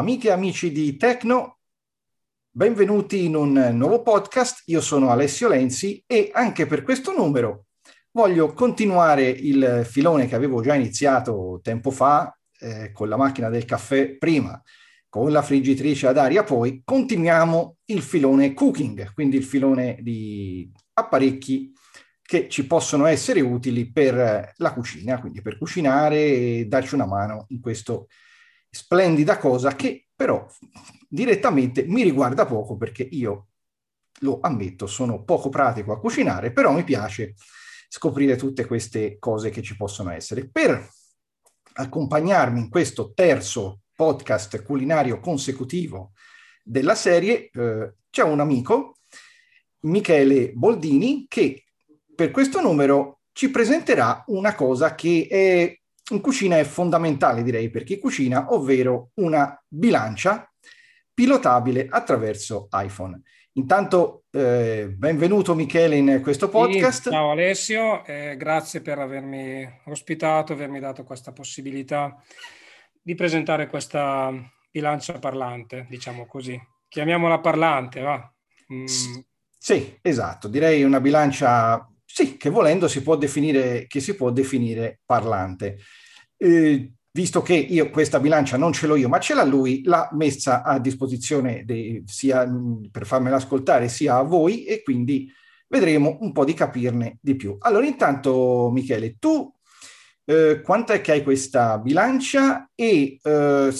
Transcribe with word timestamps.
Amiche 0.00 0.28
e 0.28 0.30
amici 0.30 0.72
di 0.72 0.96
Tecno, 0.96 1.58
benvenuti 2.50 3.26
in 3.26 3.36
un 3.36 3.52
nuovo 3.74 4.00
podcast. 4.00 4.62
Io 4.68 4.80
sono 4.80 5.10
Alessio 5.10 5.46
Lenzi 5.46 6.02
e 6.06 6.30
anche 6.32 6.64
per 6.64 6.82
questo 6.84 7.12
numero 7.12 7.66
voglio 8.12 8.54
continuare 8.54 9.28
il 9.28 9.82
filone 9.84 10.26
che 10.26 10.34
avevo 10.34 10.62
già 10.62 10.74
iniziato 10.74 11.60
tempo 11.62 11.90
fa 11.90 12.34
eh, 12.60 12.92
con 12.92 13.10
la 13.10 13.18
macchina 13.18 13.50
del 13.50 13.66
caffè 13.66 14.16
prima, 14.16 14.58
con 15.06 15.30
la 15.30 15.42
friggitrice 15.42 16.06
ad 16.06 16.16
aria 16.16 16.44
poi. 16.44 16.80
Continuiamo 16.82 17.76
il 17.84 18.00
filone 18.00 18.54
cooking, 18.54 19.12
quindi 19.12 19.36
il 19.36 19.44
filone 19.44 19.98
di 20.00 20.72
apparecchi 20.94 21.74
che 22.22 22.48
ci 22.48 22.66
possono 22.66 23.04
essere 23.04 23.42
utili 23.42 23.92
per 23.92 24.54
la 24.56 24.72
cucina, 24.72 25.20
quindi 25.20 25.42
per 25.42 25.58
cucinare 25.58 26.16
e 26.16 26.64
darci 26.66 26.94
una 26.94 27.06
mano 27.06 27.44
in 27.48 27.60
questo 27.60 28.06
splendida 28.70 29.38
cosa 29.38 29.74
che 29.74 30.06
però 30.14 30.46
direttamente 31.08 31.84
mi 31.86 32.02
riguarda 32.02 32.46
poco 32.46 32.76
perché 32.76 33.02
io 33.02 33.48
lo 34.20 34.38
ammetto, 34.42 34.86
sono 34.86 35.24
poco 35.24 35.48
pratico 35.48 35.92
a 35.92 35.98
cucinare, 35.98 36.52
però 36.52 36.72
mi 36.72 36.84
piace 36.84 37.34
scoprire 37.88 38.36
tutte 38.36 38.66
queste 38.66 39.18
cose 39.18 39.50
che 39.50 39.62
ci 39.62 39.76
possono 39.76 40.10
essere. 40.10 40.48
Per 40.48 40.88
accompagnarmi 41.72 42.60
in 42.60 42.68
questo 42.68 43.12
terzo 43.14 43.80
podcast 43.94 44.62
culinario 44.62 45.20
consecutivo 45.20 46.12
della 46.62 46.94
serie 46.94 47.48
eh, 47.50 47.94
c'è 48.10 48.22
un 48.22 48.40
amico, 48.40 48.98
Michele 49.80 50.52
Boldini, 50.52 51.24
che 51.28 51.64
per 52.14 52.30
questo 52.30 52.60
numero 52.60 53.20
ci 53.32 53.50
presenterà 53.50 54.22
una 54.26 54.54
cosa 54.54 54.94
che 54.94 55.26
è 55.30 55.79
in 56.14 56.20
cucina 56.20 56.58
è 56.58 56.64
fondamentale, 56.64 57.42
direi, 57.42 57.70
per 57.70 57.84
chi 57.84 57.98
cucina, 57.98 58.52
ovvero 58.52 59.10
una 59.14 59.60
bilancia 59.66 60.50
pilotabile 61.12 61.86
attraverso 61.88 62.68
iPhone. 62.72 63.20
Intanto, 63.54 64.24
eh, 64.30 64.94
benvenuto 64.96 65.54
Michele 65.54 65.96
in 65.96 66.20
questo 66.22 66.48
podcast. 66.48 67.02
Sì, 67.04 67.10
ciao 67.10 67.30
Alessio, 67.30 68.04
eh, 68.04 68.36
grazie 68.36 68.80
per 68.80 68.98
avermi 68.98 69.68
ospitato, 69.86 70.52
avermi 70.52 70.78
dato 70.78 71.02
questa 71.04 71.32
possibilità 71.32 72.16
di 73.02 73.14
presentare 73.14 73.66
questa 73.66 74.32
bilancia 74.70 75.18
parlante, 75.18 75.86
diciamo 75.88 76.26
così. 76.26 76.60
Chiamiamola 76.88 77.40
parlante, 77.40 78.00
va? 78.00 78.32
Mm. 78.72 78.84
Sì, 79.58 79.98
esatto, 80.00 80.48
direi 80.48 80.84
una 80.84 81.00
bilancia 81.00 81.86
sì, 82.12 82.36
che 82.36 82.50
volendo 82.50 82.88
si 82.88 83.02
può 83.02 83.16
definire, 83.16 83.86
si 83.88 84.14
può 84.14 84.30
definire 84.30 85.00
parlante. 85.04 85.78
Eh, 86.36 86.92
visto 87.12 87.40
che 87.40 87.54
io 87.54 87.88
questa 87.90 88.18
bilancia 88.18 88.56
non 88.56 88.72
ce 88.72 88.88
l'ho 88.88 88.96
io, 88.96 89.08
ma 89.08 89.20
ce 89.20 89.34
l'ha 89.34 89.44
lui, 89.44 89.82
l'ha 89.84 90.08
messa 90.12 90.62
a 90.62 90.80
disposizione 90.80 91.64
de, 91.64 92.02
sia 92.06 92.48
per 92.90 93.06
farmela 93.06 93.36
ascoltare 93.36 93.88
sia 93.88 94.16
a 94.16 94.22
voi 94.22 94.64
e 94.64 94.82
quindi 94.82 95.32
vedremo 95.68 96.18
un 96.20 96.32
po' 96.32 96.44
di 96.44 96.54
capirne 96.54 97.18
di 97.20 97.36
più. 97.36 97.56
Allora, 97.60 97.86
intanto, 97.86 98.70
Michele, 98.72 99.16
tu 99.18 99.52
eh, 100.24 100.62
quanto 100.62 100.92
è 100.92 101.00
che 101.00 101.12
hai 101.12 101.22
questa 101.22 101.78
bilancia 101.78 102.70
e 102.74 103.20
eh, 103.22 103.74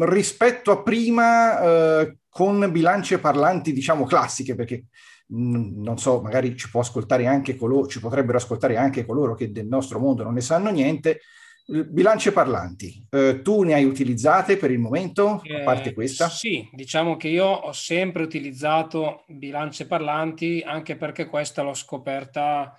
rispetto 0.00 0.70
a 0.72 0.82
prima 0.82 1.60
eh, 1.60 2.16
con 2.28 2.68
bilance 2.72 3.20
parlanti, 3.20 3.72
diciamo 3.72 4.04
classiche, 4.04 4.56
perché 4.56 4.86
non 5.28 5.98
so, 5.98 6.20
magari 6.20 6.56
ci, 6.56 6.68
può 6.70 6.80
ascoltare 6.80 7.26
anche 7.26 7.56
coloro, 7.56 7.86
ci 7.86 8.00
potrebbero 8.00 8.38
ascoltare 8.38 8.76
anche 8.76 9.04
coloro 9.04 9.34
che 9.34 9.52
del 9.52 9.66
nostro 9.66 9.98
mondo 9.98 10.22
non 10.22 10.34
ne 10.34 10.40
sanno 10.40 10.70
niente. 10.70 11.20
Bilance 11.66 12.30
parlanti, 12.30 13.06
eh, 13.08 13.40
tu 13.42 13.62
ne 13.62 13.72
hai 13.72 13.84
utilizzate 13.84 14.58
per 14.58 14.70
il 14.70 14.78
momento, 14.78 15.40
a 15.48 15.62
parte 15.62 15.88
eh, 15.88 15.94
questa? 15.94 16.28
sì, 16.28 16.68
diciamo 16.70 17.16
che 17.16 17.28
io 17.28 17.46
ho 17.46 17.72
sempre 17.72 18.22
utilizzato 18.22 19.24
bilance 19.28 19.86
parlanti 19.86 20.62
anche 20.62 20.94
perché 20.96 21.24
questa 21.24 21.62
l'ho 21.62 21.72
scoperta 21.72 22.78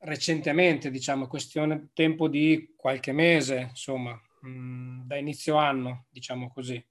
recentemente, 0.00 0.90
diciamo, 0.90 1.26
questione 1.26 1.90
tempo 1.92 2.28
di 2.28 2.74
qualche 2.76 3.12
mese, 3.12 3.68
insomma, 3.70 4.20
mh, 4.42 4.48
mm, 4.48 5.00
da 5.06 5.16
inizio 5.16 5.56
anno, 5.56 6.06
diciamo 6.10 6.50
così. 6.52 6.84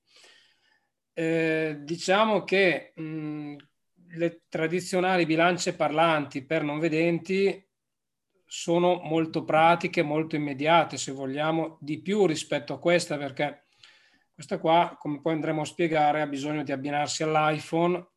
Eh, 1.14 1.78
diciamo 1.82 2.44
che 2.44 2.94
mh, 2.96 3.02
mm, 3.02 3.56
le 4.12 4.44
tradizionali 4.50 5.26
bilance 5.26 5.76
parlanti 5.76 6.46
per 6.46 6.64
non 6.64 6.80
vedenti 6.80 7.66
sono 8.46 9.02
molto 9.04 9.44
pratiche, 9.44 10.02
molto 10.02 10.36
immediate, 10.36 10.98
se 10.98 11.12
vogliamo, 11.12 11.78
di 11.82 12.02
più 12.02 12.26
rispetto 12.26 12.74
a 12.74 12.80
questa, 12.80 13.18
perché 13.18 13.66
questa 14.34 14.60
qua, 14.60 14.96
come 14.98 15.20
poi 15.20 15.34
andremo 15.34 15.62
a 15.62 15.66
spiegare, 15.66 16.22
ha 16.22 16.28
bisogno 16.28 16.64
di 16.64 16.72
abbinarsi 16.72 17.24
all'iPhone 17.24 18.08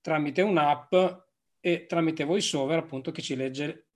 tramite 0.00 0.42
un'app 0.42 0.94
e 1.60 1.86
tramite 1.86 2.24
VoiceOver, 2.24 2.78
appunto, 2.78 3.10
che 3.10 3.20
ci 3.20 3.36
legge 3.36 3.88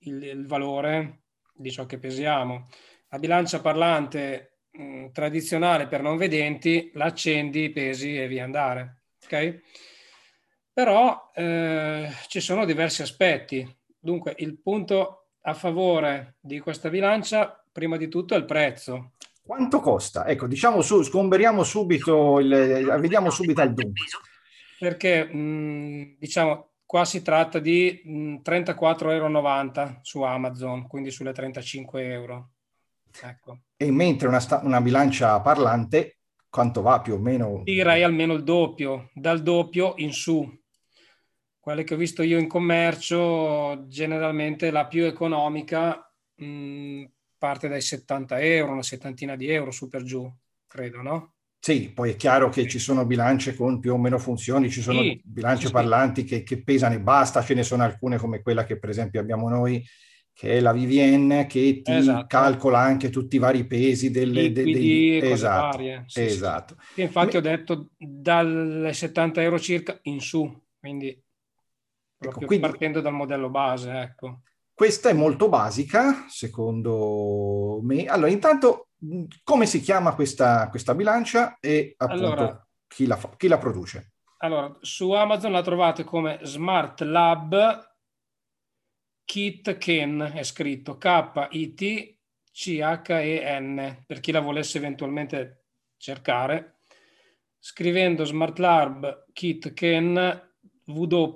il, 0.00 0.22
il 0.22 0.46
valore 0.46 1.24
di 1.54 1.70
ciò 1.70 1.84
che 1.84 1.98
pesiamo. 1.98 2.68
La 3.08 3.18
bilancia 3.18 3.60
parlante 3.60 4.60
mh, 4.70 5.08
tradizionale 5.10 5.86
per 5.86 6.00
non 6.00 6.16
vedenti, 6.16 6.90
la 6.94 7.06
accendi, 7.06 7.70
pesi 7.70 8.16
e 8.16 8.26
via 8.26 8.44
andare. 8.44 9.02
Ok? 9.24 9.60
Però 10.74 11.30
eh, 11.32 12.10
ci 12.26 12.40
sono 12.40 12.64
diversi 12.64 13.02
aspetti. 13.02 13.64
Dunque, 13.96 14.34
il 14.38 14.58
punto 14.58 15.28
a 15.42 15.54
favore 15.54 16.34
di 16.40 16.58
questa 16.58 16.90
bilancia, 16.90 17.64
prima 17.70 17.96
di 17.96 18.08
tutto, 18.08 18.34
è 18.34 18.36
il 18.36 18.44
prezzo. 18.44 19.12
Quanto 19.40 19.78
costa? 19.78 20.26
Ecco, 20.26 20.48
diciamo 20.48 20.82
su, 20.82 21.02
scomberiamo 21.02 21.62
subito, 21.62 22.40
il, 22.40 22.96
vediamo 22.98 23.30
subito 23.30 23.62
il 23.62 23.72
dunque. 23.72 24.04
Perché, 24.80 25.24
mh, 25.24 26.16
diciamo, 26.18 26.70
qua 26.84 27.04
si 27.04 27.22
tratta 27.22 27.60
di 27.60 28.02
34,90 28.42 29.10
euro 29.12 30.00
su 30.02 30.22
Amazon, 30.22 30.88
quindi 30.88 31.12
sulle 31.12 31.32
35 31.32 32.04
euro. 32.10 32.50
Ecco. 33.22 33.58
E 33.76 33.92
mentre 33.92 34.26
una, 34.26 34.40
una 34.62 34.80
bilancia 34.80 35.40
parlante, 35.40 36.18
quanto 36.48 36.82
va 36.82 37.00
più 37.00 37.14
o 37.14 37.18
meno? 37.18 37.60
Direi 37.62 38.02
almeno 38.02 38.32
il 38.32 38.42
doppio, 38.42 39.10
dal 39.14 39.40
doppio 39.40 39.94
in 39.98 40.12
su 40.12 40.62
quelle 41.64 41.82
che 41.82 41.94
ho 41.94 41.96
visto 41.96 42.22
io 42.22 42.38
in 42.38 42.46
commercio, 42.46 43.86
generalmente 43.88 44.70
la 44.70 44.86
più 44.86 45.06
economica 45.06 46.12
mh, 46.34 46.44
mm, 46.44 47.04
parte 47.38 47.68
dai 47.68 47.80
70 47.80 48.38
euro, 48.40 48.72
una 48.72 48.82
settantina 48.82 49.34
di 49.34 49.48
euro 49.48 49.70
su 49.70 49.88
per 49.88 50.02
giù, 50.02 50.30
credo, 50.66 51.00
no? 51.00 51.36
Sì, 51.58 51.90
poi 51.90 52.10
è 52.10 52.16
chiaro 52.16 52.50
che 52.50 52.68
ci 52.68 52.78
sono 52.78 53.06
bilance 53.06 53.54
con 53.54 53.80
più 53.80 53.94
o 53.94 53.96
meno 53.96 54.18
funzioni, 54.18 54.68
ci 54.68 54.82
sono 54.82 55.00
sì, 55.00 55.18
bilance 55.24 55.68
sì, 55.68 55.72
parlanti 55.72 56.20
sì. 56.20 56.26
Che, 56.26 56.42
che, 56.42 56.62
pesano 56.62 56.96
e 56.96 57.00
basta, 57.00 57.42
ce 57.42 57.54
ne 57.54 57.62
sono 57.62 57.82
alcune 57.82 58.18
come 58.18 58.42
quella 58.42 58.66
che 58.66 58.78
per 58.78 58.90
esempio 58.90 59.18
abbiamo 59.18 59.48
noi, 59.48 59.82
che 60.34 60.58
è 60.58 60.60
la 60.60 60.74
VVN, 60.74 61.46
che 61.48 61.80
ti 61.82 61.92
esatto. 61.92 62.26
calcola 62.26 62.80
anche 62.80 63.08
tutti 63.08 63.36
i 63.36 63.38
vari 63.38 63.66
pesi 63.66 64.10
delle... 64.10 64.48
Liquidi, 64.48 65.18
dei, 65.18 65.32
esatto, 65.32 65.78
varie. 65.78 66.04
esatto. 66.12 66.76
Infatti 66.96 67.32
Me... 67.32 67.38
ho 67.38 67.40
detto 67.40 67.88
dalle 67.96 68.92
70 68.92 69.40
euro 69.40 69.58
circa 69.58 69.98
in 70.02 70.20
su, 70.20 70.62
quindi 70.78 71.23
Ecco, 72.28 72.46
quindi, 72.46 72.66
partendo 72.66 73.00
dal 73.00 73.12
modello 73.12 73.50
base, 73.50 73.90
ecco. 73.92 74.40
Questa 74.72 75.08
è 75.08 75.12
molto 75.12 75.48
basica, 75.48 76.26
secondo 76.28 77.80
me. 77.82 78.06
Allora, 78.06 78.30
intanto, 78.30 78.88
come 79.42 79.66
si 79.66 79.80
chiama 79.80 80.14
questa, 80.14 80.68
questa 80.68 80.94
bilancia 80.94 81.58
e 81.60 81.94
appunto 81.96 82.26
allora, 82.26 82.68
chi, 82.86 83.06
la 83.06 83.16
fa, 83.16 83.30
chi 83.36 83.48
la 83.48 83.58
produce? 83.58 84.14
Allora, 84.38 84.76
su 84.80 85.12
Amazon 85.12 85.52
la 85.52 85.62
trovate 85.62 86.04
come 86.04 86.40
Smart 86.42 87.00
Lab 87.02 87.92
Kit 89.24 89.78
Ken, 89.78 90.32
è 90.34 90.42
scritto 90.42 90.98
K-I-T 90.98 92.14
C-H-E-N, 92.54 94.04
per 94.06 94.20
chi 94.20 94.30
la 94.30 94.38
volesse 94.38 94.78
eventualmente 94.78 95.64
cercare. 95.96 96.78
Scrivendo 97.58 98.24
Smart 98.24 98.58
Lab 98.58 99.26
Kit 99.32 99.72
Ken 99.72 100.52
W 100.84 101.34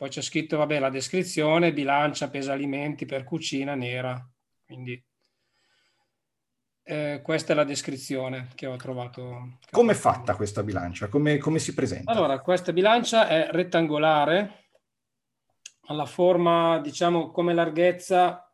poi 0.00 0.08
c'è 0.08 0.22
scritto, 0.22 0.56
vabbè, 0.56 0.78
la 0.78 0.88
descrizione, 0.88 1.74
bilancia, 1.74 2.30
pesa 2.30 2.54
alimenti 2.54 3.04
per 3.04 3.22
cucina 3.22 3.74
nera. 3.74 4.18
Quindi 4.64 4.98
eh, 6.84 7.20
questa 7.22 7.52
è 7.52 7.54
la 7.54 7.64
descrizione 7.64 8.48
che 8.54 8.64
ho 8.64 8.76
trovato. 8.76 9.58
Come 9.70 9.92
è 9.92 9.94
fatta 9.94 10.36
questa 10.36 10.62
bilancia? 10.62 11.08
Come, 11.08 11.36
come 11.36 11.58
si 11.58 11.74
presenta? 11.74 12.12
Allora, 12.12 12.40
questa 12.40 12.72
bilancia 12.72 13.28
è 13.28 13.48
rettangolare, 13.50 14.70
ha 15.82 15.92
la 15.92 16.06
forma, 16.06 16.80
diciamo, 16.80 17.30
come 17.30 17.52
larghezza 17.52 18.50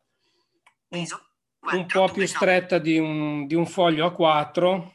un, 0.88 1.06
un 1.74 1.86
po' 1.86 2.08
più 2.10 2.26
stretta 2.26 2.80
di 2.80 2.98
un, 2.98 3.46
di 3.46 3.54
un 3.54 3.66
foglio 3.66 4.08
A4, 4.08 4.94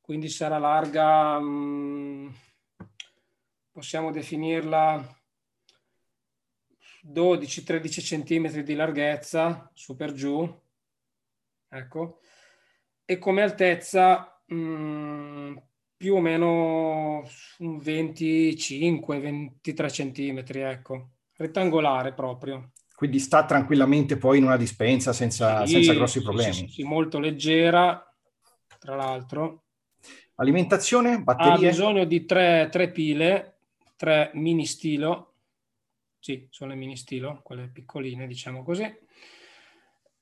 quindi 0.00 0.28
sarà 0.28 0.58
larga... 0.58 1.40
Mh, 1.40 1.46
mm, 1.46 2.01
possiamo 3.72 4.10
definirla 4.10 5.22
12-13 7.02 8.24
cm 8.24 8.62
di 8.62 8.74
larghezza, 8.74 9.70
su 9.74 9.96
per 9.96 10.12
giù, 10.12 10.48
ecco. 11.68 12.20
e 13.04 13.18
come 13.18 13.42
altezza 13.42 14.40
mh, 14.46 14.54
mm, 14.54 15.56
più 15.96 16.14
o 16.14 16.20
meno 16.20 17.28
25-23 17.58 19.90
centimetri, 19.90 20.60
ecco, 20.60 21.08
rettangolare 21.36 22.12
proprio. 22.12 22.70
Quindi 22.94 23.18
sta 23.18 23.44
tranquillamente 23.44 24.16
poi 24.16 24.38
in 24.38 24.44
una 24.44 24.56
dispensa 24.56 25.12
senza, 25.12 25.66
sì, 25.66 25.72
senza 25.72 25.94
grossi 25.94 26.22
problemi. 26.22 26.52
Sì, 26.52 26.68
sì, 26.68 26.84
molto 26.84 27.18
leggera, 27.18 28.00
tra 28.78 28.94
l'altro. 28.94 29.64
Alimentazione, 30.36 31.20
batterie? 31.20 31.52
Ha 31.52 31.70
bisogno 31.70 32.04
di 32.04 32.24
tre, 32.24 32.68
tre 32.70 32.90
pile, 32.90 33.51
tre 34.02 34.32
mini 34.34 34.66
stilo. 34.66 35.34
Sì, 36.18 36.48
sono 36.50 36.70
le 36.70 36.76
mini 36.76 36.96
stilo, 36.96 37.40
quelle 37.44 37.68
piccoline, 37.68 38.26
diciamo 38.26 38.64
così. 38.64 38.92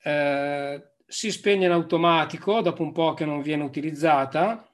Eh, 0.02 0.92
si 1.06 1.32
spegne 1.32 1.64
in 1.64 1.72
automatico 1.72 2.60
dopo 2.60 2.82
un 2.82 2.92
po' 2.92 3.14
che 3.14 3.24
non 3.24 3.40
viene 3.40 3.62
utilizzata. 3.62 4.70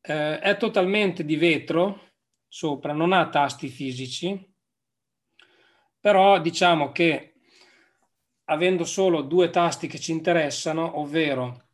Eh, 0.00 0.38
è 0.38 0.56
totalmente 0.58 1.24
di 1.24 1.34
vetro 1.34 2.12
sopra, 2.46 2.92
non 2.92 3.12
ha 3.12 3.28
tasti 3.28 3.66
fisici, 3.66 4.48
però 5.98 6.40
diciamo 6.40 6.92
che 6.92 7.34
avendo 8.44 8.84
solo 8.84 9.22
due 9.22 9.50
tasti 9.50 9.88
che 9.88 9.98
ci 9.98 10.12
interessano, 10.12 11.00
ovvero 11.00 11.64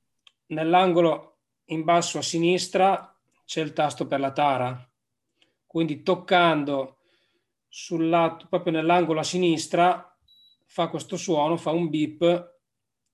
nell'angolo 0.46 1.40
in 1.66 1.84
basso 1.84 2.16
a 2.16 2.22
sinistra 2.22 3.14
c'è 3.44 3.60
il 3.60 3.74
tasto 3.74 4.06
per 4.06 4.20
la 4.20 4.32
tara, 4.32 4.90
quindi 5.76 6.02
toccando 6.02 7.00
sul 7.68 8.08
lato, 8.08 8.46
proprio 8.48 8.72
nell'angolo 8.72 9.20
a 9.20 9.22
sinistra, 9.22 10.18
fa 10.64 10.88
questo 10.88 11.18
suono, 11.18 11.58
fa 11.58 11.70
un 11.70 11.90
beep 11.90 12.54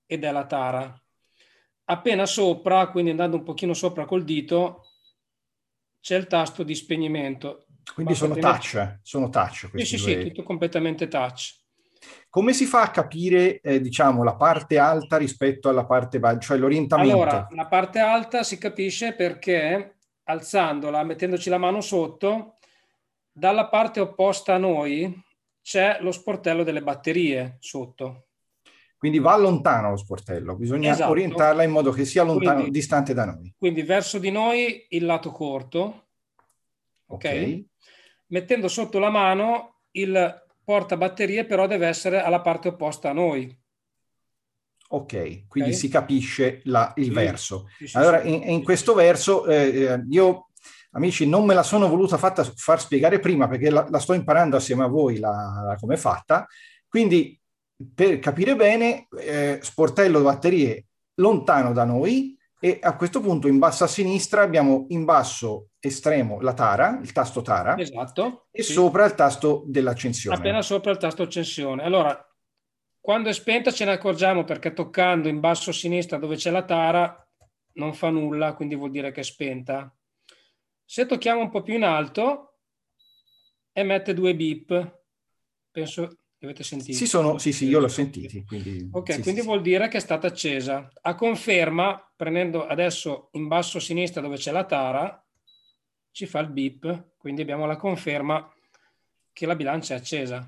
ed 0.05 0.23
è 0.23 0.31
la 0.31 0.45
tara. 0.45 1.03
Appena 1.83 2.25
sopra, 2.25 2.87
quindi 2.87 3.11
andando 3.11 3.35
un 3.35 3.43
pochino 3.43 3.73
sopra 3.73 4.05
col 4.05 4.23
dito, 4.23 4.91
c'è 5.99 6.15
il 6.15 6.27
tasto 6.27 6.63
di 6.63 6.73
spegnimento. 6.73 7.65
Quindi 7.93 8.15
sono 8.15 8.33
tenere... 8.33 8.53
touch, 8.53 8.75
eh? 8.75 8.99
sono 9.03 9.27
touch. 9.27 9.69
Sì, 9.75 9.85
sì, 9.85 9.97
due... 9.97 10.05
sì, 10.05 10.27
tutto 10.29 10.43
completamente 10.43 11.09
touch. 11.09 11.59
Come 12.29 12.53
si 12.53 12.63
fa 12.63 12.83
a 12.83 12.91
capire, 12.91 13.59
eh, 13.59 13.81
diciamo, 13.81 14.23
la 14.23 14.35
parte 14.35 14.77
alta 14.77 15.17
rispetto 15.17 15.67
alla 15.67 15.85
parte 15.85 16.17
bassa, 16.17 16.39
cioè 16.39 16.57
l'orientamento? 16.57 17.13
Allora, 17.13 17.45
la 17.51 17.67
parte 17.67 17.99
alta 17.99 18.41
si 18.43 18.57
capisce 18.57 19.11
perché 19.15 19.97
alzandola, 20.25 21.03
mettendoci 21.03 21.49
la 21.49 21.57
mano 21.57 21.81
sotto, 21.81 22.57
dalla 23.31 23.67
parte 23.67 23.99
opposta 23.99 24.55
a 24.55 24.57
noi 24.57 25.21
c'è 25.61 25.97
lo 26.01 26.11
sportello 26.11 26.63
delle 26.63 26.83
batterie 26.83 27.57
sotto. 27.59 28.27
Quindi 28.97 29.19
va 29.19 29.35
lontano 29.35 29.89
lo 29.89 29.97
sportello, 29.97 30.55
bisogna 30.55 30.91
esatto. 30.91 31.11
orientarla 31.11 31.63
in 31.63 31.71
modo 31.71 31.91
che 31.91 32.05
sia 32.05 32.23
lontano, 32.23 32.61
quindi, 32.61 32.71
distante 32.71 33.13
da 33.13 33.25
noi. 33.25 33.53
Quindi 33.57 33.81
verso 33.81 34.17
di 34.17 34.31
noi 34.31 34.85
il 34.89 35.05
lato 35.05 35.31
corto, 35.31 35.81
ok? 37.07 37.15
okay. 37.15 37.67
Mettendo 38.27 38.69
sotto 38.69 38.99
la 38.99 39.09
mano 39.09 39.81
il 39.91 40.41
portabatterie, 40.63 41.45
però 41.45 41.67
deve 41.67 41.87
essere 41.87 42.21
alla 42.21 42.39
parte 42.39 42.69
opposta 42.69 43.09
a 43.09 43.13
noi. 43.13 43.53
Ok, 44.93 45.47
quindi 45.47 45.69
okay. 45.69 45.73
si 45.73 45.87
capisce 45.89 46.61
la, 46.65 46.93
il 46.97 47.05
sì. 47.05 47.09
verso. 47.09 47.67
Sì, 47.83 47.97
allora, 47.97 48.21
in, 48.21 48.43
in, 48.45 48.63
questo 48.63 48.93
verso, 48.93 49.47
eh, 49.47 49.85
eh, 49.85 50.03
io, 50.09 50.49
amici, 50.91 51.27
non 51.27 51.45
me 51.45 51.55
la 51.55 51.63
sono 51.63 51.89
voluta 51.89 52.17
fatta, 52.17 52.43
far 52.43 52.79
spiegare 52.79 53.19
prima 53.19 53.47
perché 53.47 53.71
la, 53.71 53.87
la 53.89 53.97
sto 53.97 54.13
imparando 54.13 54.55
assieme 54.55 54.83
a 54.83 54.87
voi 54.87 55.17
la, 55.17 55.75
come 55.79 55.95
è 55.95 55.97
fatta. 55.97 56.45
Quindi 56.87 57.39
per 57.95 58.19
capire 58.19 58.55
bene, 58.55 59.07
eh, 59.19 59.57
sportello 59.63 60.21
batterie 60.21 60.85
lontano 61.15 61.73
da 61.73 61.85
noi 61.85 62.37
e 62.59 62.77
a 62.79 62.95
questo 62.95 63.19
punto 63.19 63.47
in 63.47 63.57
basso 63.57 63.83
a 63.83 63.87
sinistra 63.87 64.43
abbiamo 64.43 64.85
in 64.89 65.05
basso 65.05 65.69
estremo 65.79 66.39
la 66.39 66.53
tara, 66.53 66.99
il 67.01 67.11
tasto 67.11 67.41
tara, 67.41 67.77
esatto, 67.79 68.45
e 68.51 68.61
sì. 68.61 68.73
sopra 68.73 69.05
il 69.05 69.15
tasto 69.15 69.63
dell'accensione. 69.65 70.37
Appena 70.37 70.61
sopra 70.61 70.91
il 70.91 70.97
tasto 70.97 71.23
accensione. 71.23 71.83
Allora, 71.83 72.25
quando 73.03 73.27
è 73.27 73.33
spenta 73.33 73.69
ce 73.69 73.83
ne 73.83 73.91
accorgiamo 73.91 74.45
perché 74.45 74.71
toccando 74.71 75.27
in 75.27 75.41
basso 75.41 75.71
a 75.71 75.73
sinistra 75.73 76.17
dove 76.17 76.37
c'è 76.37 76.51
la 76.51 76.63
tara 76.63 77.29
non 77.73 77.93
fa 77.93 78.09
nulla, 78.09 78.53
quindi 78.53 78.75
vuol 78.75 78.91
dire 78.91 79.11
che 79.11 79.19
è 79.19 79.23
spenta. 79.25 79.93
Se 80.85 81.05
tocchiamo 81.05 81.41
un 81.41 81.49
po' 81.49 81.63
più 81.63 81.73
in 81.73 81.83
alto 81.83 82.59
emette 83.73 84.13
due 84.13 84.33
beep. 84.33 85.01
Penso 85.69 86.03
li 86.37 86.45
avete 86.45 86.63
sentiti? 86.63 86.93
Sì, 86.93 87.05
sono, 87.05 87.39
sì, 87.39 87.51
sì, 87.51 87.67
io 87.67 87.79
l'ho 87.79 87.89
sentiti. 87.89 88.45
Quindi, 88.45 88.87
ok, 88.89 89.15
sì, 89.15 89.21
quindi 89.21 89.41
sì, 89.41 89.47
vuol 89.47 89.61
dire 89.61 89.89
che 89.89 89.97
è 89.97 89.99
stata 89.99 90.27
accesa. 90.27 90.89
A 91.01 91.13
conferma, 91.15 92.09
prendendo 92.15 92.65
adesso 92.65 93.27
in 93.33 93.49
basso 93.49 93.79
a 93.79 93.81
sinistra 93.81 94.21
dove 94.21 94.37
c'è 94.37 94.53
la 94.53 94.63
tara, 94.63 95.21
ci 96.11 96.25
fa 96.25 96.39
il 96.39 96.47
beep, 96.47 97.15
quindi 97.17 97.41
abbiamo 97.41 97.65
la 97.65 97.75
conferma 97.75 98.49
che 99.33 99.45
la 99.45 99.57
bilancia 99.57 99.95
è 99.95 99.97
accesa. 99.97 100.47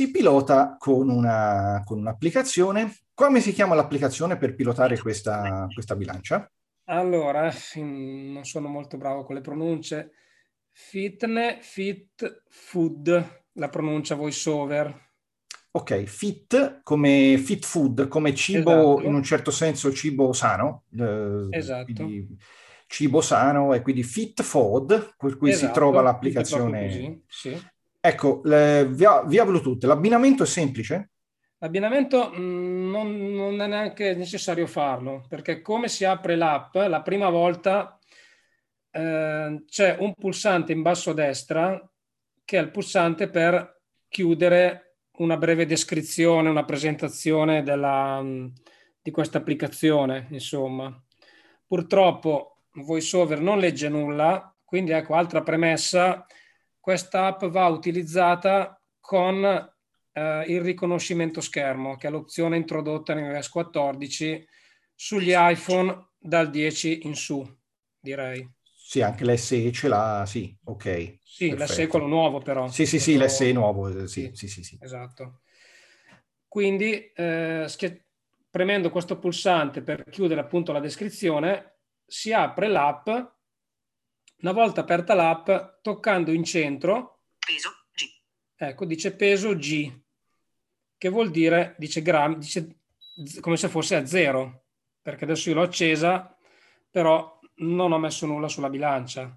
Si 0.00 0.10
pilota 0.10 0.76
con, 0.78 1.10
una, 1.10 1.82
con 1.84 1.98
un'applicazione 1.98 2.90
come 3.12 3.42
si 3.42 3.52
chiama 3.52 3.74
l'applicazione 3.74 4.38
per 4.38 4.54
pilotare 4.54 4.98
questa, 4.98 5.66
questa 5.74 5.94
bilancia? 5.94 6.50
Allora, 6.84 7.52
non 7.74 8.40
sono 8.44 8.68
molto 8.68 8.96
bravo 8.96 9.24
con 9.24 9.34
le 9.34 9.42
pronunce. 9.42 10.12
Fitne, 10.70 11.58
fit, 11.60 12.44
food, 12.48 13.42
la 13.52 13.68
pronuncia 13.68 14.14
voiceover. 14.14 15.10
Ok, 15.72 16.04
fit 16.04 16.80
come 16.82 17.36
fit 17.36 17.66
food, 17.66 18.08
come 18.08 18.34
cibo 18.34 18.70
esatto. 18.70 19.06
in 19.06 19.12
un 19.12 19.22
certo 19.22 19.50
senso 19.50 19.92
cibo 19.92 20.32
sano. 20.32 20.84
Eh, 20.98 21.48
esatto. 21.50 22.10
Cibo 22.86 23.20
sano 23.20 23.74
e 23.74 23.82
quindi 23.82 24.02
fit 24.02 24.40
food, 24.40 25.14
per 25.18 25.36
cui 25.36 25.50
esatto. 25.50 25.66
si 25.66 25.72
trova 25.74 26.00
l'applicazione. 26.00 27.20
Sì. 27.26 27.78
Ecco, 28.00 28.40
le, 28.44 28.88
via, 28.88 29.22
via 29.24 29.44
Bluetooth, 29.44 29.84
l'abbinamento 29.84 30.44
è 30.44 30.46
semplice? 30.46 31.10
L'abbinamento 31.58 32.32
mm, 32.34 32.90
non, 32.90 33.34
non, 33.34 33.60
è 33.60 33.66
neanche 33.66 34.14
necessario 34.14 34.66
farlo, 34.66 35.26
perché 35.28 35.60
come 35.60 35.88
si 35.88 36.04
apre 36.04 36.34
l'app, 36.34 36.74
la 36.76 37.02
prima 37.02 37.28
volta 37.28 37.98
eh, 38.90 39.62
c'è 39.66 39.96
un 40.00 40.14
pulsante 40.14 40.72
in 40.72 40.80
basso 40.80 41.10
a 41.10 41.14
destra 41.14 41.90
che 42.42 42.58
è 42.58 42.62
il 42.62 42.70
pulsante 42.70 43.28
per 43.28 43.82
chiudere 44.08 44.96
una 45.18 45.36
breve 45.36 45.66
descrizione, 45.66 46.48
una 46.48 46.64
presentazione 46.64 47.62
della, 47.62 48.22
mm, 48.22 48.46
di 49.02 49.10
questa 49.10 49.38
applicazione, 49.38 50.26
insomma. 50.30 50.90
Purtroppo 51.66 52.62
VoiceOver 52.72 53.40
non 53.40 53.58
legge 53.58 53.88
nulla, 53.90 54.52
quindi 54.64 54.92
ecco, 54.92 55.14
altra 55.14 55.42
premessa, 55.42 56.26
questa 56.80 57.26
app 57.26 57.44
va 57.44 57.66
utilizzata 57.66 58.80
con 58.98 59.44
eh, 59.44 60.44
il 60.48 60.60
riconoscimento 60.60 61.40
schermo, 61.40 61.96
che 61.96 62.08
è 62.08 62.10
l'opzione 62.10 62.56
introdotta 62.56 63.12
in 63.12 63.18
iOS 63.18 63.48
14 63.48 64.48
sugli 64.94 65.32
iPhone 65.34 66.08
dal 66.18 66.50
10 66.50 67.06
in 67.06 67.14
su, 67.14 67.46
direi. 67.98 68.48
Sì, 68.62 69.02
anche 69.02 69.24
l'SE 69.24 69.70
ce 69.70 69.88
l'ha, 69.88 70.24
sì, 70.26 70.56
ok. 70.64 71.18
Sì, 71.22 71.54
l'SE 71.54 71.84
è 71.84 71.86
quello 71.86 72.06
nuovo 72.06 72.40
però. 72.40 72.68
Sì, 72.68 72.86
sì, 72.86 72.98
sì, 72.98 73.16
l'SE 73.16 73.50
è 73.50 73.52
nuovo, 73.52 73.88
eh, 73.88 74.08
sì, 74.08 74.30
sì, 74.32 74.48
sì, 74.48 74.64
sì. 74.64 74.78
Esatto. 74.80 75.42
Quindi, 76.48 77.12
eh, 77.14 77.66
schi- 77.68 78.02
premendo 78.50 78.90
questo 78.90 79.18
pulsante 79.18 79.82
per 79.82 80.02
chiudere 80.10 80.40
appunto 80.40 80.72
la 80.72 80.80
descrizione, 80.80 81.78
si 82.04 82.32
apre 82.32 82.66
l'app. 82.66 83.08
Una 84.42 84.52
volta 84.52 84.80
aperta 84.80 85.14
l'app, 85.14 85.50
toccando 85.82 86.32
in 86.32 86.44
centro, 86.44 87.20
peso 87.38 87.70
G. 87.94 88.04
Ecco, 88.56 88.84
dice 88.84 89.14
peso 89.14 89.54
G 89.56 89.92
che 91.00 91.08
vuol 91.08 91.30
dire, 91.30 91.74
dice, 91.78 92.02
gram, 92.02 92.36
dice 92.36 92.76
come 93.40 93.56
se 93.56 93.68
fosse 93.68 93.96
a 93.96 94.04
zero, 94.04 94.64
perché 95.00 95.24
adesso 95.24 95.48
io 95.48 95.54
l'ho 95.54 95.62
accesa, 95.62 96.36
però 96.90 97.38
non 97.56 97.92
ho 97.92 97.98
messo 97.98 98.26
nulla 98.26 98.48
sulla 98.48 98.68
bilancia, 98.68 99.34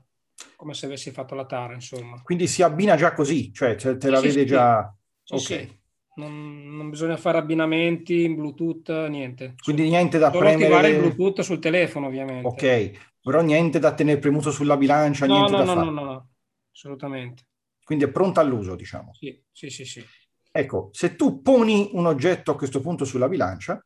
come 0.57 0.74
se 0.74 0.88
avessi 0.88 1.12
fatto 1.12 1.36
la 1.36 1.45
tara, 1.45 1.74
insomma. 1.74 2.22
Quindi 2.22 2.48
si 2.48 2.63
abbina 2.63 2.98
già 2.98 3.13
così, 3.13 3.53
cioè 3.53 3.75
te, 3.75 3.98
te 3.98 4.10
la 4.10 4.19
sì, 4.19 4.27
vede 4.27 4.39
sì, 4.39 4.45
già... 4.45 4.93
Sì, 5.24 5.33
ok. 5.36 5.77
Non, 6.15 6.75
non, 6.75 6.89
bisogna 6.89 7.17
fare 7.17 7.38
abbinamenti 7.38 8.24
in 8.24 8.36
Bluetooth, 8.36 9.07
niente. 9.07 9.55
Quindi 9.63 9.88
niente 9.89 10.17
da 10.17 10.31
Solo 10.31 10.39
premere... 10.39 10.63
attivare 10.63 10.89
il 10.89 11.00
Bluetooth 11.00 11.41
sul 11.41 11.60
telefono, 11.60 12.07
ovviamente. 12.07 12.45
Ok, 12.45 12.91
però 13.24 13.42
niente 13.42 13.80
da 13.80 13.94
tenere 13.94 14.20
premuto 14.20 14.51
sulla 14.51 14.75
bilancia, 14.75 15.25
no, 15.25 15.34
niente 15.34 15.51
no, 15.51 15.58
da 15.58 15.63
no, 15.63 15.74
fare. 15.74 15.86
No, 15.86 15.92
no, 15.92 16.03
no, 16.03 16.30
assolutamente. 16.72 17.46
Quindi 17.84 18.03
è 18.03 18.12
pronta 18.12 18.42
all'uso, 18.42 18.75
diciamo. 18.75 19.13
Sì, 19.13 19.42
sì, 19.51 19.70
sì, 19.70 19.86
sì. 19.86 20.06
Ecco, 20.51 20.89
se 20.92 21.15
tu 21.15 21.42
poni 21.42 21.89
un 21.94 22.06
oggetto 22.06 22.51
a 22.51 22.56
questo 22.58 22.82
punto 22.82 23.06
sulla 23.06 23.30
bilancia. 23.30 23.84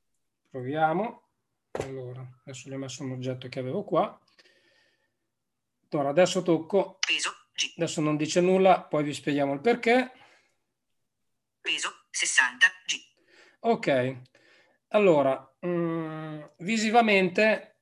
Proviamo. 0.49 1.29
Allora, 1.83 2.27
adesso 2.43 2.69
gli 2.69 2.73
ho 2.73 2.77
messo 2.77 3.03
un 3.03 3.11
oggetto 3.11 3.47
che 3.47 3.59
avevo 3.59 3.83
qua. 3.83 4.19
Allora, 5.89 6.09
adesso 6.09 6.41
tocco. 6.41 6.97
Peso 7.05 7.31
G. 7.53 7.73
Adesso 7.77 8.01
non 8.01 8.17
dice 8.17 8.41
nulla, 8.41 8.81
poi 8.81 9.03
vi 9.03 9.13
spieghiamo 9.13 9.53
il 9.53 9.61
perché. 9.61 10.11
Peso 11.61 11.89
60 12.09 12.67
G. 12.85 12.95
Ok, 13.59 14.21
allora, 14.89 15.55
mh, 15.59 15.67
mm, 15.67 16.41
visivamente, 16.57 17.76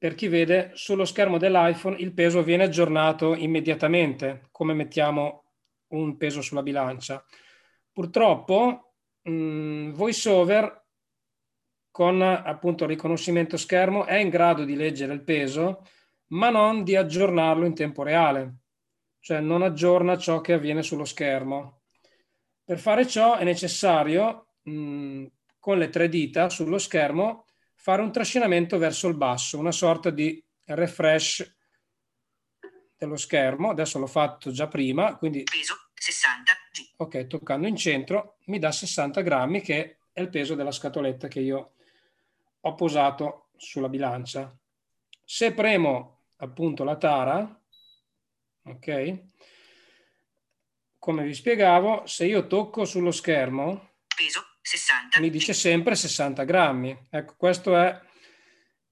per 0.00 0.14
chi 0.14 0.28
vede, 0.28 0.70
sullo 0.72 1.04
schermo 1.04 1.36
dell'iPhone 1.36 1.98
il 1.98 2.14
peso 2.14 2.42
viene 2.42 2.64
aggiornato 2.64 3.34
immediatamente, 3.34 4.48
come 4.50 4.72
mettiamo 4.72 5.52
un 5.88 6.16
peso 6.16 6.40
sulla 6.40 6.62
bilancia. 6.62 7.22
Purtroppo, 7.92 8.94
mh, 9.20 9.30
mm, 9.30 9.90
VoiceOver 9.90 10.84
con 11.90 12.22
appunto 12.22 12.86
riconoscimento 12.86 13.58
schermo 13.58 14.06
è 14.06 14.14
in 14.14 14.30
grado 14.30 14.64
di 14.64 14.74
leggere 14.74 15.12
il 15.12 15.22
peso, 15.22 15.86
ma 16.28 16.48
non 16.48 16.82
di 16.82 16.96
aggiornarlo 16.96 17.66
in 17.66 17.74
tempo 17.74 18.02
reale, 18.02 18.60
cioè 19.18 19.40
non 19.40 19.60
aggiorna 19.60 20.16
ciò 20.16 20.40
che 20.40 20.54
avviene 20.54 20.82
sullo 20.82 21.04
schermo. 21.04 21.82
Per 22.64 22.78
fare 22.78 23.06
ciò 23.06 23.36
è 23.36 23.44
necessario, 23.44 24.54
mh, 24.62 25.26
con 25.58 25.76
le 25.76 25.90
tre 25.90 26.08
dita 26.08 26.48
sullo 26.48 26.78
schermo, 26.78 27.44
fare 27.82 28.02
un 28.02 28.12
trascinamento 28.12 28.76
verso 28.76 29.08
il 29.08 29.16
basso, 29.16 29.58
una 29.58 29.72
sorta 29.72 30.10
di 30.10 30.42
refresh 30.64 31.56
dello 32.94 33.16
schermo. 33.16 33.70
Adesso 33.70 33.98
l'ho 33.98 34.06
fatto 34.06 34.50
già 34.50 34.68
prima, 34.68 35.16
quindi... 35.16 35.44
Peso 35.44 35.88
60 35.94 36.52
G. 36.72 36.90
Ok, 36.96 37.26
toccando 37.26 37.66
in 37.66 37.76
centro 37.76 38.36
mi 38.46 38.58
dà 38.58 38.70
60 38.70 39.22
grammi, 39.22 39.62
che 39.62 39.98
è 40.12 40.20
il 40.20 40.28
peso 40.28 40.54
della 40.54 40.72
scatoletta 40.72 41.26
che 41.26 41.40
io 41.40 41.72
ho 42.60 42.74
posato 42.74 43.46
sulla 43.56 43.88
bilancia. 43.88 44.54
Se 45.24 45.54
premo 45.54 46.24
appunto 46.36 46.84
la 46.84 46.96
tara, 46.96 47.60
ok? 48.64 49.18
Come 50.98 51.24
vi 51.24 51.32
spiegavo, 51.32 52.06
se 52.06 52.26
io 52.26 52.46
tocco 52.46 52.84
sullo 52.84 53.10
schermo, 53.10 53.89
60, 54.70 55.18
mi 55.18 55.30
dice 55.30 55.52
sempre 55.52 55.96
60 55.96 56.44
grammi. 56.44 57.08
Ecco, 57.10 57.34
questo 57.36 57.76
è 57.76 58.00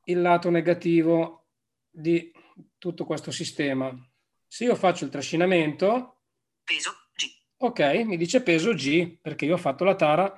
il 0.06 0.20
lato 0.20 0.50
negativo 0.50 1.46
di 1.88 2.32
tutto 2.78 3.04
questo 3.04 3.30
sistema. 3.30 3.94
Se 4.44 4.64
io 4.64 4.74
faccio 4.74 5.04
il 5.04 5.10
trascinamento, 5.10 6.22
peso 6.64 6.90
G. 7.14 7.26
Ok, 7.58 7.80
mi 8.04 8.16
dice 8.16 8.42
peso 8.42 8.74
G 8.74 9.18
perché 9.20 9.44
io 9.44 9.54
ho 9.54 9.58
fatto 9.58 9.84
la 9.84 9.94
tara 9.94 10.32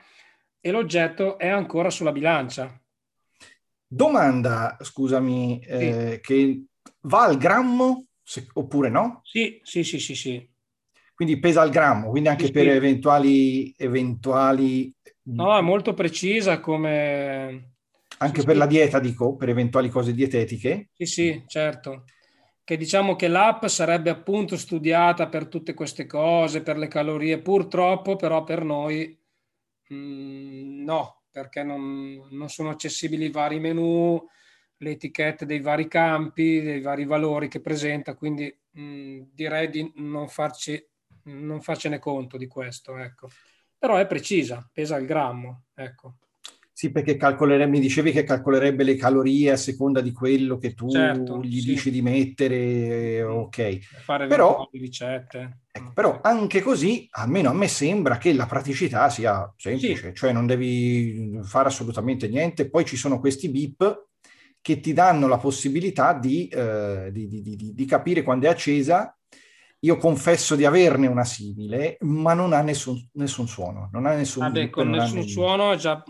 e 0.61 0.71
l'oggetto 0.71 1.39
è 1.39 1.49
ancora 1.49 1.89
sulla 1.89 2.13
bilancia. 2.13 2.79
Domanda, 3.87 4.77
scusami, 4.79 5.61
eh, 5.61 6.13
sì. 6.13 6.21
che 6.21 6.65
va 7.03 7.23
al 7.23 7.39
grammo 7.39 8.09
se, 8.23 8.47
oppure 8.53 8.91
no? 8.91 9.23
Sì, 9.25 9.59
sì, 9.63 9.85
sì, 9.85 9.99
sì, 9.99 10.15
sì. 10.15 10.50
Quindi 11.21 11.39
pesa 11.39 11.61
al 11.61 11.69
grammo, 11.69 12.09
quindi 12.09 12.31
anche 12.31 12.47
sì, 12.47 12.51
per 12.51 12.63
sì. 12.63 12.71
eventuali, 12.71 13.75
eventuali... 13.77 14.91
No, 15.25 15.55
è 15.55 15.61
molto 15.61 15.93
precisa 15.93 16.61
come... 16.61 17.75
Anche 18.17 18.43
per 18.43 18.57
la 18.57 18.65
dieta, 18.65 18.99
dico, 18.99 19.37
per 19.37 19.51
eventuali 19.51 19.91
cose 19.91 20.15
dietetiche? 20.15 20.89
Sì, 20.95 21.05
sì, 21.05 21.45
certo. 21.47 22.05
Che 22.65 22.77
diciamo 22.79 23.17
che 23.17 23.29
l'app 23.29 23.67
sarebbe 23.67 24.09
appunto 24.09 24.57
studiata 24.57 25.29
per 25.29 25.49
tutte 25.49 25.75
queste 25.75 26.07
cose, 26.07 26.63
per 26.63 26.79
le 26.79 26.89
calorie, 26.89 27.39
purtroppo 27.43 28.17
però 28.17 28.43
per 28.43 28.65
noi 28.65 29.15
mh, 29.89 29.95
mm, 29.95 30.85
no, 30.85 31.25
perché 31.31 31.63
non, 31.63 32.29
non 32.31 32.49
sono 32.49 32.71
accessibili 32.71 33.27
i 33.27 33.31
vari 33.31 33.61
menu, 33.61 34.27
le 34.79 34.91
etichette 34.91 35.45
dei 35.45 35.61
vari 35.61 35.87
campi, 35.87 36.63
dei 36.63 36.81
vari 36.81 37.05
valori 37.05 37.49
che 37.49 37.61
presenta, 37.61 38.15
quindi 38.15 38.51
mh, 38.71 39.21
direi 39.35 39.69
di 39.69 39.93
non, 39.97 40.27
farci, 40.27 40.83
non 41.25 41.61
farcene 41.61 41.99
conto 41.99 42.37
di 42.37 42.47
questo. 42.47 42.97
Ecco. 42.97 43.29
Però 43.79 43.97
è 43.97 44.07
precisa, 44.07 44.69
pesa 44.73 44.97
il 44.97 45.07
grammo. 45.07 45.65
Ecco. 45.75 46.17
Sì, 46.81 46.91
perché 46.93 47.17
calcolerebbe, 47.17 47.71
mi 47.71 47.79
dicevi 47.79 48.11
che 48.11 48.25
calcolerebbe 48.25 48.85
le 48.85 48.97
calorie 48.97 49.51
a 49.51 49.57
seconda 49.59 50.01
di 50.01 50.13
quello 50.13 50.57
che 50.57 50.73
tu 50.73 50.89
certo, 50.89 51.43
gli 51.43 51.61
sì. 51.61 51.67
dici 51.73 51.91
di 51.91 52.01
mettere, 52.01 53.23
ok. 53.23 53.79
Fare 54.03 54.27
però, 54.27 54.67
ricette. 54.73 55.59
Ecco, 55.71 55.93
però 55.93 56.21
anche 56.23 56.63
così, 56.63 57.07
almeno 57.11 57.51
a 57.51 57.53
me 57.53 57.69
sembra 57.69 58.17
che 58.17 58.33
la 58.33 58.47
praticità 58.47 59.11
sia 59.11 59.53
semplice, 59.59 60.09
sì. 60.09 60.15
cioè 60.15 60.33
non 60.33 60.47
devi 60.47 61.39
fare 61.43 61.69
assolutamente 61.69 62.29
niente. 62.29 62.71
Poi 62.71 62.87
ci 62.87 62.97
sono 62.97 63.21
questi 63.21 63.51
bip 63.51 64.07
che 64.63 64.81
ti 64.81 64.95
danno 64.95 65.29
la 65.29 65.37
possibilità 65.37 66.15
di, 66.15 66.49
eh, 66.49 67.11
di, 67.13 67.29
di, 67.29 67.75
di 67.75 67.85
capire 67.85 68.23
quando 68.23 68.47
è 68.47 68.49
accesa 68.49 69.15
io 69.81 69.97
confesso 69.97 70.57
di 70.57 70.65
averne 70.65 71.07
una 71.07 71.25
simile, 71.25 71.97
ma 72.01 72.35
non 72.35 72.53
ha 72.53 72.61
nessun, 72.61 73.09
nessun 73.13 73.49
suono. 73.49 73.89
Non 73.93 74.07
ha 74.07 74.15
nessun, 74.15 74.43
Vabbè, 74.43 74.71
con 74.71 74.91
nessun 74.91 75.27
suono 75.27 75.73
è 75.73 75.77
già 75.77 76.03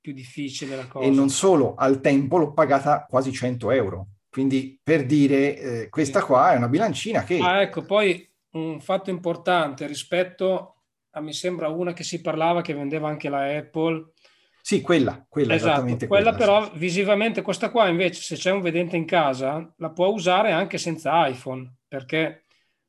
più 0.00 0.12
difficile 0.12 0.76
la 0.76 0.86
cosa. 0.86 1.06
E 1.06 1.10
non 1.10 1.30
solo, 1.30 1.74
al 1.74 2.00
tempo 2.00 2.36
l'ho 2.36 2.52
pagata 2.52 3.06
quasi 3.08 3.32
100 3.32 3.70
euro. 3.70 4.08
Quindi 4.28 4.78
per 4.82 5.06
dire, 5.06 5.58
eh, 5.58 5.88
questa 5.88 6.22
qua 6.22 6.52
è 6.52 6.56
una 6.56 6.68
bilancina 6.68 7.24
che... 7.24 7.38
Ah, 7.38 7.62
ecco, 7.62 7.84
poi 7.84 8.28
un 8.50 8.80
fatto 8.80 9.08
importante 9.08 9.86
rispetto 9.86 10.82
a, 11.12 11.20
mi 11.20 11.32
sembra, 11.32 11.68
una 11.68 11.92
che 11.92 12.02
si 12.02 12.20
parlava 12.20 12.60
che 12.60 12.74
vendeva 12.74 13.08
anche 13.08 13.30
la 13.30 13.44
Apple. 13.56 14.12
Sì, 14.60 14.80
quella, 14.80 15.24
quella 15.28 15.54
esatto, 15.54 15.70
esattamente 15.70 16.06
quella. 16.06 16.32
quella 16.32 16.36
però 16.36 16.64
sì. 16.64 16.78
visivamente, 16.78 17.42
questa 17.42 17.70
qua 17.70 17.88
invece, 17.88 18.20
se 18.20 18.36
c'è 18.36 18.50
un 18.50 18.60
vedente 18.60 18.96
in 18.96 19.06
casa, 19.06 19.72
la 19.78 19.90
può 19.90 20.08
usare 20.08 20.52
anche 20.52 20.76
senza 20.76 21.26
iPhone, 21.26 21.76
perché 21.86 22.43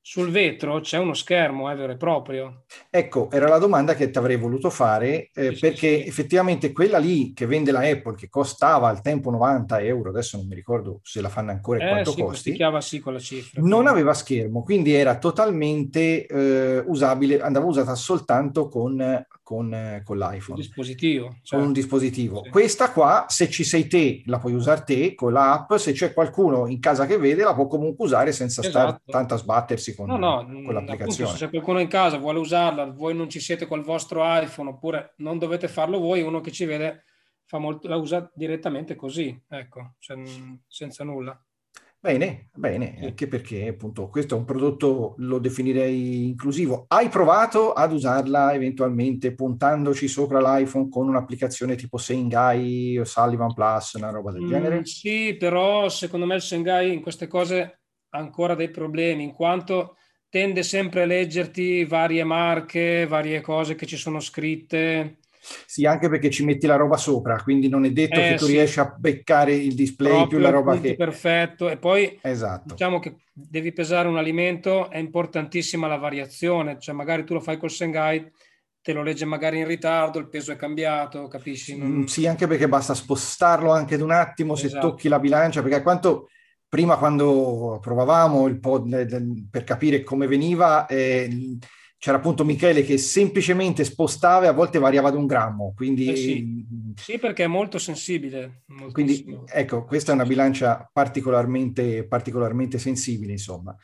sul 0.07 0.29
vetro 0.29 0.81
c'è 0.81 0.99
uno 0.99 1.15
schermo, 1.15 1.67
è 1.67 1.75
vero 1.75 1.93
e 1.93 1.97
proprio. 1.97 2.65
Ecco, 2.91 3.31
era 3.31 3.47
la 3.47 3.57
domanda 3.57 3.95
che 3.95 4.11
ti 4.11 4.17
avrei 4.19 4.35
voluto 4.35 4.69
fare, 4.69 5.31
eh, 5.33 5.55
sì, 5.55 5.59
perché 5.59 6.01
sì. 6.03 6.07
effettivamente 6.07 6.71
quella 6.71 6.99
lì 6.99 7.33
che 7.33 7.47
vende 7.47 7.71
la 7.71 7.79
Apple, 7.79 8.13
che 8.13 8.29
costava 8.29 8.87
al 8.87 9.01
tempo 9.01 9.31
90 9.31 9.81
euro, 9.81 10.09
adesso 10.09 10.37
non 10.37 10.45
mi 10.45 10.53
ricordo 10.53 10.99
se 11.01 11.21
la 11.21 11.29
fanno 11.29 11.49
ancora 11.49 11.79
e 11.79 11.85
eh, 11.85 11.89
quanto 11.89 12.11
sì, 12.11 12.21
costi, 12.21 12.55
sì 12.81 12.99
con 12.99 13.13
la 13.13 13.19
cifra. 13.19 13.59
non 13.63 13.87
aveva 13.87 14.13
schermo, 14.13 14.61
quindi 14.61 14.93
era 14.93 15.17
totalmente 15.17 16.27
eh, 16.27 16.83
usabile, 16.85 17.41
andava 17.41 17.65
usata 17.65 17.95
soltanto 17.95 18.69
con, 18.69 19.25
con, 19.45 20.01
con 20.03 20.17
l'iPhone. 20.17 20.57
Un 20.57 20.65
dispositivo. 20.65 21.29
Certo. 21.29 21.55
Con 21.55 21.65
un 21.67 21.71
dispositivo. 21.71 22.41
Questa 22.49 22.91
qua, 22.91 23.25
se 23.27 23.47
ci 23.47 23.63
sei 23.63 23.85
te, 23.85 24.23
la 24.25 24.39
puoi 24.39 24.55
usare 24.55 24.83
te 24.83 25.13
con 25.13 25.33
l'app, 25.33 25.71
se 25.75 25.91
c'è 25.91 26.13
qualcuno 26.13 26.65
in 26.65 26.79
casa 26.79 27.05
che 27.05 27.19
vede, 27.19 27.43
la 27.43 27.53
può 27.53 27.67
comunque 27.67 28.05
usare 28.05 28.31
senza 28.31 28.61
esatto. 28.61 28.79
stare 28.79 29.01
tanto 29.05 29.35
a 29.35 29.37
sbattersi 29.37 29.93
con, 29.93 30.07
no, 30.07 30.17
no, 30.17 30.43
con 30.43 30.73
l'applicazione. 30.73 31.29
Appunto, 31.29 31.45
se 31.45 31.49
qualcuno 31.49 31.79
in 31.79 31.87
casa 31.87 32.17
vuole 32.17 32.39
usarla, 32.39 32.85
voi 32.85 33.15
non 33.15 33.29
ci 33.29 33.39
siete 33.39 33.67
col 33.67 33.83
vostro 33.83 34.23
iPhone 34.25 34.69
oppure 34.69 35.13
non 35.17 35.37
dovete 35.37 35.67
farlo 35.67 35.99
voi, 35.99 36.23
uno 36.23 36.41
che 36.41 36.51
ci 36.51 36.65
vede 36.65 37.03
fa 37.45 37.59
molto, 37.59 37.87
la 37.87 37.97
usa 37.97 38.29
direttamente 38.33 38.95
così, 38.95 39.39
ecco, 39.47 39.93
cioè, 39.99 40.17
senza 40.67 41.03
nulla. 41.03 41.39
Bene, 42.05 42.49
bene, 42.53 42.97
sì. 42.99 43.05
anche 43.05 43.27
perché 43.27 43.67
appunto 43.67 44.09
questo 44.09 44.35
è 44.35 44.37
un 44.37 44.45
prodotto, 44.45 45.15
lo 45.17 45.39
definirei 45.39 46.27
inclusivo. 46.27 46.85
Hai 46.87 47.09
provato 47.09 47.73
ad 47.73 47.93
usarla 47.93 48.53
eventualmente 48.53 49.33
puntandoci 49.33 50.07
sopra 50.07 50.39
l'iPhone 50.39 50.87
con 50.87 51.07
un'applicazione 51.07 51.73
tipo 51.73 51.97
Sengai 51.97 52.99
o 52.99 53.05
Sullivan 53.05 53.55
Plus, 53.55 53.93
una 53.93 54.11
roba 54.11 54.31
del 54.31 54.43
mm, 54.43 54.47
genere? 54.47 54.85
Sì, 54.85 55.35
però 55.39 55.89
secondo 55.89 56.27
me 56.27 56.35
il 56.35 56.43
Sengai 56.43 56.93
in 56.93 57.01
queste 57.01 57.25
cose 57.25 57.79
ancora 58.09 58.53
dei 58.53 58.69
problemi, 58.69 59.23
in 59.23 59.33
quanto 59.33 59.95
tende 60.29 60.61
sempre 60.61 61.01
a 61.01 61.05
leggerti 61.05 61.85
varie 61.85 62.23
marche, 62.23 63.07
varie 63.07 63.41
cose 63.41 63.73
che 63.73 63.87
ci 63.87 63.97
sono 63.97 64.19
scritte. 64.19 65.21
Sì, 65.65 65.85
anche 65.85 66.09
perché 66.09 66.29
ci 66.29 66.43
metti 66.43 66.65
la 66.65 66.75
roba 66.75 66.97
sopra, 66.97 67.41
quindi 67.41 67.69
non 67.69 67.85
è 67.85 67.91
detto 67.91 68.19
eh, 68.19 68.29
che 68.29 68.35
tu 68.35 68.45
sì. 68.45 68.53
riesci 68.53 68.79
a 68.79 68.95
beccare 68.97 69.53
il 69.53 69.75
display 69.75 70.11
Proprio 70.11 70.27
più 70.27 70.39
la 70.39 70.49
roba 70.49 70.79
che... 70.79 70.95
Perfetto, 70.95 71.69
e 71.69 71.77
poi 71.77 72.17
esatto. 72.21 72.73
diciamo 72.73 72.99
che 72.99 73.17
devi 73.31 73.71
pesare 73.71 74.07
un 74.07 74.17
alimento, 74.17 74.89
è 74.89 74.97
importantissima 74.97 75.87
la 75.87 75.97
variazione, 75.97 76.77
cioè 76.79 76.95
magari 76.95 77.23
tu 77.23 77.33
lo 77.33 77.39
fai 77.39 77.57
col 77.57 77.71
Sengai, 77.71 78.31
te 78.81 78.93
lo 78.93 79.03
legge 79.03 79.25
magari 79.25 79.59
in 79.59 79.67
ritardo, 79.67 80.19
il 80.19 80.29
peso 80.29 80.51
è 80.51 80.55
cambiato, 80.55 81.27
capisci? 81.27 81.77
Non... 81.77 82.07
Sì, 82.07 82.27
anche 82.27 82.47
perché 82.47 82.67
basta 82.67 82.93
spostarlo 82.93 83.71
anche 83.71 83.97
di 83.97 84.03
un 84.03 84.11
attimo 84.11 84.55
se 84.55 84.67
esatto. 84.67 84.89
tocchi 84.89 85.07
la 85.07 85.19
bilancia, 85.19 85.61
perché 85.61 85.81
quanto 85.81 86.29
prima 86.67 86.97
quando 86.97 87.79
provavamo 87.81 88.47
il 88.47 88.59
pod 88.59 89.47
per 89.49 89.63
capire 89.63 90.03
come 90.03 90.27
veniva, 90.27 90.85
eh, 90.87 91.57
c'era 91.97 92.17
appunto 92.17 92.45
Michele 92.45 92.83
che 92.83 92.97
semplicemente 92.97 93.83
spostava 93.83 94.45
e 94.45 94.47
a 94.47 94.53
volte 94.53 94.79
variava 94.79 95.09
di 95.11 95.17
un 95.17 95.25
grammo. 95.25 95.73
Quindi, 95.75 96.11
eh 96.11 96.15
sì. 96.15 96.65
sì. 96.95 97.17
perché 97.17 97.45
è 97.45 97.47
molto 97.47 97.77
sensibile. 97.79 98.63
Quindi 98.91 99.25
ecco, 99.45 99.85
questa 99.85 100.11
è 100.11 100.15
una 100.15 100.25
bilancia 100.25 100.89
particolarmente, 100.91 102.05
particolarmente 102.05 102.77
sensibile, 102.77 103.31
insomma. 103.31 103.75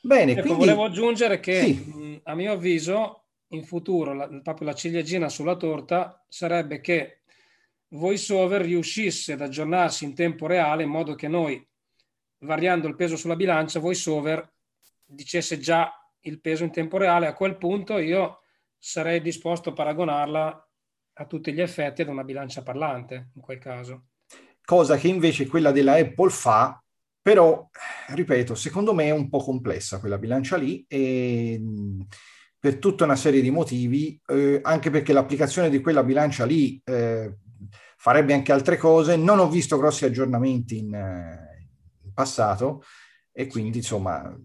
Bene, 0.00 0.32
ecco, 0.32 0.40
quindi... 0.42 0.58
volevo 0.60 0.84
aggiungere 0.84 1.40
che 1.40 1.62
sì. 1.62 2.20
a 2.24 2.34
mio 2.34 2.52
avviso 2.52 3.24
in 3.48 3.64
futuro 3.64 4.14
la, 4.14 4.28
proprio 4.42 4.68
la 4.68 4.74
ciliegina 4.74 5.28
sulla 5.28 5.56
torta 5.56 6.24
sarebbe 6.28 6.80
che 6.80 7.22
VoiceOver 7.88 8.62
riuscisse 8.62 9.32
ad 9.32 9.40
aggiornarsi 9.40 10.04
in 10.04 10.14
tempo 10.14 10.46
reale 10.46 10.82
in 10.82 10.90
modo 10.90 11.14
che 11.14 11.28
noi 11.28 11.66
variando 12.40 12.86
il 12.86 12.94
peso 12.94 13.16
sulla 13.16 13.36
bilancia, 13.36 13.80
VoiceOver 13.80 14.52
dicesse 15.04 15.58
già 15.58 15.92
il 16.20 16.40
peso 16.40 16.64
in 16.64 16.72
tempo 16.72 16.96
reale, 16.96 17.26
a 17.26 17.34
quel 17.34 17.56
punto 17.56 17.98
io 17.98 18.40
sarei 18.76 19.20
disposto 19.20 19.70
a 19.70 19.72
paragonarla 19.72 20.68
a 21.20 21.26
tutti 21.26 21.52
gli 21.52 21.60
effetti 21.60 22.02
ad 22.02 22.08
una 22.08 22.24
bilancia 22.24 22.62
parlante, 22.62 23.30
in 23.34 23.40
quel 23.40 23.58
caso. 23.58 24.06
Cosa 24.64 24.96
che 24.96 25.08
invece 25.08 25.46
quella 25.46 25.72
della 25.72 25.94
Apple 25.94 26.30
fa, 26.30 26.82
però, 27.20 27.68
ripeto, 28.08 28.54
secondo 28.54 28.94
me 28.94 29.06
è 29.06 29.10
un 29.10 29.28
po' 29.28 29.38
complessa 29.38 29.98
quella 29.98 30.18
bilancia 30.18 30.56
lì 30.56 30.84
e 30.88 31.60
per 32.58 32.78
tutta 32.78 33.04
una 33.04 33.16
serie 33.16 33.40
di 33.40 33.50
motivi, 33.50 34.20
eh, 34.26 34.60
anche 34.62 34.90
perché 34.90 35.12
l'applicazione 35.12 35.70
di 35.70 35.80
quella 35.80 36.02
bilancia 36.02 36.44
lì 36.44 36.80
eh, 36.84 37.36
farebbe 37.96 38.34
anche 38.34 38.52
altre 38.52 38.76
cose. 38.76 39.16
Non 39.16 39.38
ho 39.38 39.48
visto 39.48 39.78
grossi 39.78 40.04
aggiornamenti 40.04 40.78
in, 40.78 40.94
eh, 40.94 41.68
in 42.04 42.12
passato 42.12 42.82
e 43.32 43.46
quindi 43.46 43.78
insomma, 43.78 44.36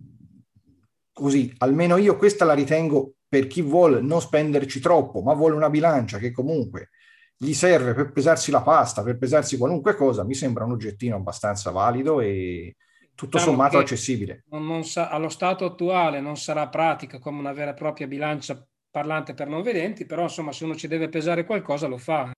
così, 1.14 1.54
almeno 1.60 1.98
io 1.98 2.18
questa 2.18 2.44
la 2.44 2.54
ritengo 2.54 3.14
per 3.28 3.48
chi 3.48 3.62
vuole 3.62 4.02
non 4.02 4.20
spenderci 4.20 4.80
troppo, 4.80 5.22
ma 5.22 5.34
vuole 5.34 5.56
una 5.56 5.70
bilancia 5.70 6.18
che 6.18 6.32
comunque 6.32 6.90
gli 7.38 7.54
serve 7.54 7.94
per 7.94 8.12
pesarsi 8.12 8.52
la 8.52 8.62
pasta, 8.62 9.04
per 9.04 9.18
pesarsi 9.18 9.58
qualunque 9.58 9.96
cosa, 9.96 10.24
mi 10.24 10.34
sembra 10.34 10.66
un 10.66 10.72
oggettino 10.72 11.16
abbastanza 11.16 11.72
valido 11.72 12.20
e 12.20 12.76
tutto 13.16 13.38
diciamo 13.38 13.56
sommato 13.56 13.78
accessibile. 13.78 14.44
Non, 14.50 14.66
non 14.66 14.84
sa, 14.86 15.10
allo 15.10 15.30
stato 15.30 15.66
attuale 15.66 16.20
non 16.20 16.38
sarà 16.38 16.68
pratica 16.68 17.20
come 17.20 17.40
una 17.40 17.54
vera 17.54 17.72
e 17.72 17.76
propria 17.76 18.08
bilancia 18.08 18.66
parlante 18.90 19.34
per 19.34 19.48
non 19.48 19.62
vedenti, 19.62 20.06
però 20.06 20.24
insomma 20.24 20.52
se 20.52 20.64
uno 20.64 20.76
ci 20.76 20.88
deve 20.88 21.10
pesare 21.10 21.46
qualcosa 21.46 21.88
lo 21.88 21.98
fa. 21.98 22.32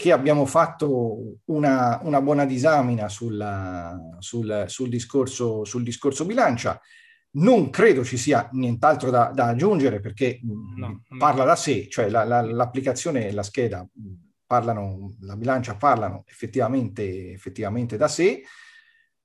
Che 0.00 0.12
abbiamo 0.12 0.46
fatto 0.46 1.40
una, 1.44 2.00
una 2.04 2.22
buona 2.22 2.46
disamina 2.46 3.10
sulla, 3.10 4.16
sul, 4.18 4.64
sul, 4.66 4.88
discorso, 4.88 5.62
sul, 5.66 5.82
discorso, 5.82 6.24
bilancia. 6.24 6.80
Non 7.32 7.68
credo 7.68 8.02
ci 8.02 8.16
sia 8.16 8.48
nient'altro 8.52 9.10
da, 9.10 9.30
da 9.34 9.48
aggiungere 9.48 10.00
perché 10.00 10.40
no, 10.76 11.02
parla 11.18 11.44
da 11.44 11.54
sé, 11.54 11.86
cioè 11.90 12.08
la, 12.08 12.24
la, 12.24 12.40
l'applicazione 12.40 13.26
e 13.26 13.32
la 13.32 13.42
scheda 13.42 13.86
parlano, 14.46 15.14
la 15.20 15.36
bilancia 15.36 15.76
parlano 15.76 16.24
effettivamente, 16.26 17.32
effettivamente 17.32 17.98
da 17.98 18.08
sé. 18.08 18.40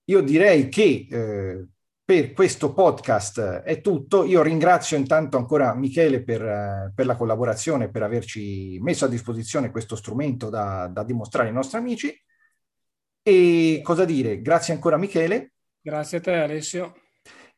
Io 0.03 0.21
direi 0.21 0.67
che 0.67 1.07
eh, 1.09 1.67
per 2.05 2.33
questo 2.33 2.71
podcast 2.71 3.39
è 3.63 3.81
tutto. 3.81 4.23
Io 4.25 4.43
ringrazio 4.43 4.95
intanto 4.95 5.37
ancora 5.37 5.73
Michele 5.73 6.23
per, 6.23 6.91
per, 6.93 7.05
la 7.07 7.15
collaborazione, 7.15 7.89
per 7.89 8.03
averci 8.03 8.77
messo 8.79 9.05
a 9.05 9.07
disposizione 9.07 9.71
questo 9.71 9.95
strumento 9.95 10.49
da, 10.49 10.87
da, 10.87 11.03
dimostrare 11.03 11.47
ai 11.47 11.53
nostri 11.53 11.79
amici. 11.79 12.23
E 13.23 13.81
cosa 13.83 14.05
dire? 14.05 14.39
Grazie 14.39 14.75
ancora 14.75 14.97
Michele. 14.97 15.53
Grazie 15.81 16.19
a 16.19 16.21
te 16.21 16.35
Alessio. 16.35 16.93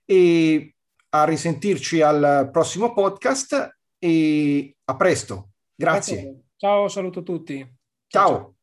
E 0.05 0.75
a 1.09 1.25
risentirci 1.25 2.01
al 2.01 2.49
prossimo 2.49 2.93
podcast 2.93 3.79
e 3.99 4.77
a 4.85 4.95
presto. 4.95 5.49
Grazie. 5.75 6.43
Ciao, 6.55 6.87
saluto 6.87 7.21
tutti. 7.21 7.57
ciao. 8.07 8.27
ciao. 8.27 8.56